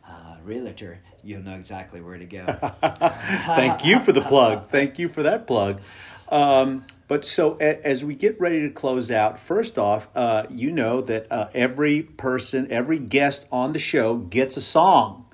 uh, 0.09 0.35
realtor, 0.43 0.99
you'll 1.23 1.43
know 1.43 1.55
exactly 1.55 2.01
where 2.01 2.17
to 2.17 2.25
go. 2.25 2.45
Thank 2.81 3.85
you 3.85 3.99
for 3.99 4.11
the 4.11 4.21
plug. 4.21 4.69
Thank 4.69 4.99
you 4.99 5.07
for 5.09 5.23
that 5.23 5.47
plug. 5.47 5.81
Um, 6.29 6.85
but 7.07 7.25
so 7.25 7.57
a, 7.59 7.85
as 7.85 8.05
we 8.05 8.15
get 8.15 8.39
ready 8.39 8.61
to 8.61 8.69
close 8.69 9.11
out, 9.11 9.39
first 9.39 9.77
off, 9.77 10.07
uh, 10.15 10.45
you 10.49 10.71
know 10.71 11.01
that 11.01 11.31
uh, 11.31 11.49
every 11.53 12.03
person, 12.03 12.71
every 12.71 12.99
guest 12.99 13.45
on 13.51 13.73
the 13.73 13.79
show 13.79 14.17
gets 14.17 14.57
a 14.57 14.61
song. 14.61 15.25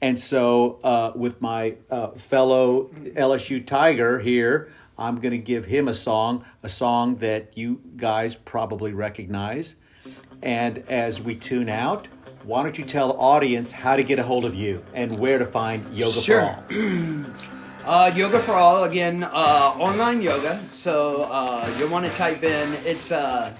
And 0.00 0.18
so, 0.20 0.78
uh, 0.84 1.12
with 1.14 1.40
my 1.40 1.76
uh, 1.90 2.08
fellow 2.10 2.90
LSU 2.94 3.66
Tiger 3.66 4.18
here, 4.18 4.70
I'm 4.98 5.20
going 5.20 5.32
to 5.32 5.38
give 5.38 5.64
him 5.64 5.88
a 5.88 5.94
song, 5.94 6.44
a 6.62 6.68
song 6.68 7.16
that 7.16 7.56
you 7.56 7.80
guys 7.96 8.34
probably 8.34 8.92
recognize. 8.92 9.76
And 10.42 10.78
as 10.88 11.20
we 11.20 11.34
tune 11.34 11.68
out, 11.70 12.08
why 12.46 12.62
don't 12.62 12.78
you 12.78 12.84
tell 12.84 13.08
the 13.08 13.14
audience 13.14 13.72
how 13.72 13.96
to 13.96 14.04
get 14.04 14.18
a 14.18 14.22
hold 14.22 14.44
of 14.44 14.54
you 14.54 14.82
and 14.94 15.18
where 15.18 15.38
to 15.38 15.46
find 15.46 15.84
Yoga 15.92 16.12
Sure. 16.20 16.40
for 16.68 16.76
All? 16.78 17.24
Uh, 17.86 18.12
yoga 18.16 18.40
for 18.40 18.50
all 18.50 18.82
again, 18.82 19.22
uh, 19.22 19.28
online 19.78 20.20
yoga. 20.20 20.60
So 20.70 21.28
uh, 21.30 21.72
you 21.78 21.88
want 21.88 22.04
to 22.04 22.10
type 22.16 22.42
in 22.42 22.72
it's 22.84 23.12
uh, 23.12 23.54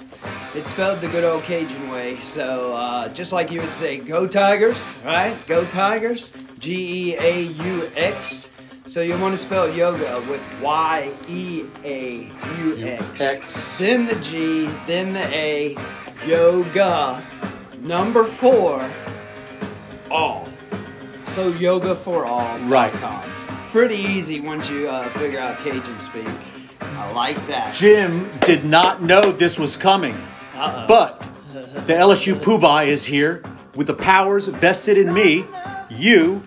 it's 0.52 0.68
spelled 0.70 1.00
the 1.00 1.06
good 1.06 1.22
old 1.22 1.44
Cajun 1.44 1.90
way. 1.92 2.18
So 2.18 2.74
uh, 2.74 3.08
just 3.10 3.32
like 3.32 3.52
you 3.52 3.60
would 3.60 3.72
say, 3.72 3.98
"Go 3.98 4.26
Tigers!" 4.26 4.90
Right? 5.04 5.32
Go 5.46 5.64
Tigers! 5.66 6.32
G 6.58 7.12
E 7.12 7.16
A 7.20 7.40
U 7.42 7.88
X. 7.94 8.50
So 8.86 9.00
you 9.00 9.16
want 9.16 9.32
to 9.32 9.38
spell 9.38 9.70
yoga 9.72 10.20
with 10.28 10.42
Y 10.60 11.12
E 11.28 11.62
A 11.84 12.28
U. 12.58 12.76
X. 13.20 13.78
Then 13.78 14.06
the 14.06 14.16
G, 14.16 14.66
then 14.88 15.12
the 15.12 15.22
A. 15.32 15.76
Yoga. 16.26 17.22
Number 17.80 18.24
four. 18.24 18.88
All. 20.10 20.48
So 21.26 21.48
yoga 21.48 21.94
for 21.94 22.24
all. 22.24 22.58
Right. 22.60 22.92
Pretty 23.72 23.96
easy 23.96 24.40
once 24.40 24.68
you 24.70 24.88
uh, 24.88 25.08
figure 25.10 25.38
out 25.38 25.58
Cajun 25.58 26.00
speak. 26.00 26.26
I 26.80 27.12
like 27.12 27.36
that. 27.46 27.74
Jim 27.74 28.30
did 28.40 28.64
not 28.64 29.02
know 29.02 29.32
this 29.32 29.58
was 29.58 29.76
coming, 29.76 30.14
Uh-oh. 30.54 30.86
but 30.88 31.22
the 31.86 31.92
LSU 31.92 32.34
Poobah 32.40 32.86
is 32.86 33.04
here 33.04 33.42
with 33.74 33.86
the 33.88 33.94
powers 33.94 34.48
vested 34.48 34.96
in 34.96 35.12
me. 35.12 35.44
You 35.90 36.42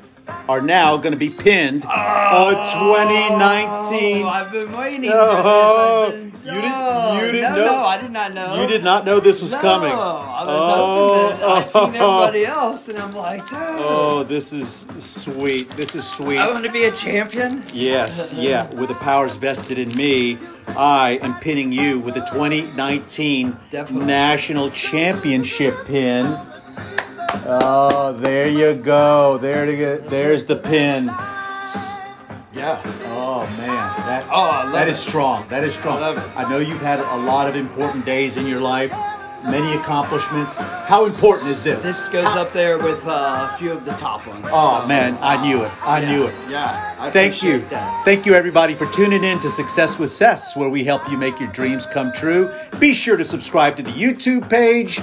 are 0.47 0.61
now 0.61 0.97
going 0.97 1.11
to 1.13 1.17
be 1.17 1.29
pinned 1.29 1.83
a 1.83 2.69
2019. 2.73 4.23
Oh, 4.23 4.27
I've 4.27 4.51
been 4.51 4.71
waiting 4.73 5.09
Oh, 5.13 5.27
for 5.29 5.35
this. 5.35 5.45
Oh, 5.45 6.05
I've 6.05 6.11
been, 6.11 6.23
you 6.25 6.61
didn't- 6.61 6.71
Oh, 6.73 7.13
you 7.25 7.31
didn't 7.31 7.53
no, 7.53 7.55
know- 7.55 7.65
No, 7.65 7.85
I 7.85 8.01
did 8.01 8.11
not 8.11 8.33
know. 8.33 8.61
You 8.61 8.67
did 8.67 8.83
not 8.83 9.05
know 9.05 9.19
this 9.19 9.41
was 9.41 9.53
no, 9.53 9.61
coming. 9.61 9.91
I 9.91 9.95
was 9.95 10.47
Oh, 10.47 11.25
hoping 11.27 11.39
that 11.39 11.47
oh. 11.47 11.53
I 11.53 11.63
seen 11.63 11.83
everybody 11.95 12.45
else, 12.45 12.87
and 12.89 12.97
I'm 12.97 13.11
like, 13.11 13.41
oh. 13.51 13.77
oh, 14.19 14.23
this 14.23 14.53
is 14.53 14.85
sweet. 14.97 15.69
This 15.71 15.95
is 15.95 16.07
sweet. 16.07 16.37
I 16.37 16.47
want 16.49 16.65
to 16.65 16.71
be 16.71 16.85
a 16.85 16.91
champion. 16.91 17.63
Yes, 17.73 18.33
yeah. 18.33 18.67
With 18.75 18.89
the 18.89 18.95
powers 18.95 19.35
vested 19.35 19.77
in 19.77 19.89
me, 19.95 20.37
I 20.67 21.19
am 21.21 21.39
pinning 21.39 21.71
you 21.71 21.99
with 21.99 22.13
the 22.13 22.21
2019 22.21 23.57
Definitely. 23.71 24.05
National 24.07 24.69
Championship 24.71 25.85
pin. 25.85 26.37
Oh, 27.33 28.13
there 28.13 28.47
you 28.49 28.73
go. 28.73 29.37
There 29.37 29.65
to 29.65 29.75
get, 29.75 30.09
there's 30.09 30.45
the 30.45 30.55
pin. 30.55 31.05
Yeah. 32.51 32.81
Oh 33.05 33.41
man, 33.57 33.67
that 34.07 34.25
Oh, 34.29 34.41
I 34.41 34.63
love 34.63 34.73
that 34.73 34.87
it. 34.87 34.91
is 34.91 34.99
strong. 34.99 35.47
That 35.49 35.63
is 35.63 35.73
strong. 35.73 35.97
I 35.97 36.01
love 36.01 36.17
it. 36.17 36.37
I 36.37 36.49
know 36.49 36.57
you've 36.57 36.81
had 36.81 36.99
a 36.99 37.15
lot 37.17 37.47
of 37.47 37.55
important 37.55 38.05
days 38.05 38.35
in 38.37 38.47
your 38.47 38.59
life, 38.59 38.91
many 39.43 39.73
accomplishments. 39.77 40.55
How 40.55 41.05
important 41.05 41.49
is 41.49 41.63
this? 41.63 41.77
This 41.83 42.09
goes 42.09 42.25
up 42.35 42.51
there 42.51 42.77
with 42.79 43.05
uh, 43.07 43.49
a 43.53 43.57
few 43.57 43.71
of 43.71 43.85
the 43.85 43.91
top 43.93 44.25
ones. 44.27 44.47
Oh 44.51 44.81
So, 44.81 44.87
man, 44.87 45.17
I 45.21 45.41
knew 45.45 45.63
it. 45.63 45.71
I 45.85 46.01
yeah, 46.01 46.11
knew 46.11 46.25
it. 46.27 46.35
Yeah. 46.49 46.95
I 46.99 47.11
Thank 47.11 47.43
you. 47.43 47.59
That. 47.69 48.03
Thank 48.03 48.25
you, 48.25 48.33
everybody, 48.33 48.73
for 48.73 48.87
tuning 48.87 49.23
in 49.23 49.39
to 49.41 49.49
Success 49.51 49.97
with 49.99 50.09
Cess, 50.09 50.55
where 50.57 50.69
we 50.69 50.83
help 50.83 51.09
you 51.09 51.17
make 51.17 51.39
your 51.39 51.51
dreams 51.51 51.85
come 51.85 52.11
true. 52.11 52.51
Be 52.79 52.93
sure 52.93 53.15
to 53.15 53.23
subscribe 53.23 53.77
to 53.77 53.83
the 53.83 53.91
YouTube 53.91 54.49
page 54.49 54.99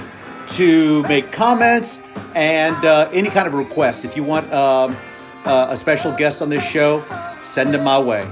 to 0.49 1.03
make 1.03 1.31
comments 1.31 2.01
and 2.37 2.85
uh, 2.85 3.09
any 3.11 3.29
kind 3.29 3.47
of 3.47 3.55
request. 3.55 4.05
If 4.05 4.15
you 4.15 4.23
want 4.23 4.53
um, 4.53 4.95
uh, 5.43 5.67
a 5.71 5.77
special 5.77 6.11
guest 6.11 6.41
on 6.41 6.49
this 6.49 6.63
show, 6.63 7.03
send 7.41 7.73
them 7.73 7.83
my 7.83 7.99
way. 7.99 8.29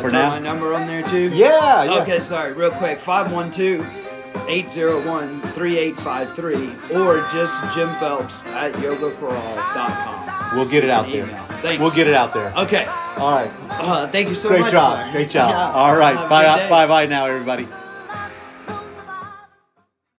for 0.00 0.10
now. 0.10 0.30
my 0.30 0.38
number 0.38 0.72
on 0.72 0.86
there 0.86 1.02
too? 1.02 1.28
Yeah, 1.28 1.84
yeah. 1.84 2.02
Okay, 2.02 2.18
sorry, 2.18 2.54
real 2.54 2.70
quick 2.70 2.98
512 2.98 3.86
801 4.48 5.42
3853 5.52 6.96
or 6.96 7.28
just 7.30 7.62
Jim 7.74 7.94
Phelps 7.96 8.46
at 8.46 8.72
yogaforall.com. 8.74 10.56
We'll 10.56 10.68
get 10.68 10.84
it 10.84 10.90
out 10.90 11.06
there. 11.10 11.26
Thanks. 11.60 11.80
We'll 11.80 11.94
get 11.94 12.08
it 12.08 12.14
out 12.14 12.32
there. 12.32 12.52
Okay. 12.56 12.86
All 12.86 13.32
right. 13.32 13.52
Uh, 13.68 14.08
thank 14.08 14.28
you 14.28 14.34
so 14.34 14.48
much. 14.48 14.56
Great 14.56 14.62
much. 14.62 14.72
job. 14.72 15.12
Great 15.12 15.30
job. 15.30 15.50
Yeah. 15.50 15.72
All 15.72 15.94
right. 15.94 16.16
Bye 16.28 16.68
bye 16.68 16.86
bye 16.86 17.06
now 17.06 17.26
everybody. 17.26 17.68